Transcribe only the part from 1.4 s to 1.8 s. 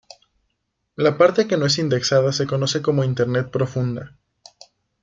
que no es